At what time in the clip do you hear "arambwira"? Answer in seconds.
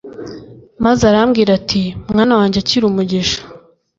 1.11-1.51